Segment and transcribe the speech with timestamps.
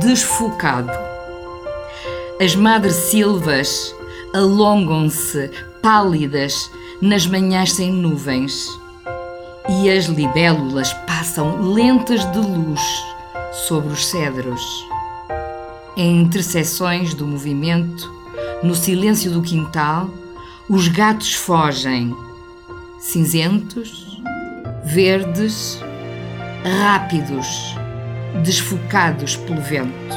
[0.00, 0.92] desfocado.
[2.40, 3.94] As madressilvas
[4.34, 5.50] alongam-se
[5.82, 8.68] pálidas nas manhãs sem nuvens
[9.68, 12.80] e as libélulas passam lentas de luz
[13.66, 14.62] sobre os cedros.
[15.96, 18.12] Em interseções do movimento,
[18.62, 20.08] no silêncio do quintal,
[20.68, 22.14] os gatos fogem,
[23.00, 24.22] cinzentos,
[24.84, 25.80] verdes,
[26.80, 27.76] rápidos,
[28.42, 30.14] desfocados pelo vento.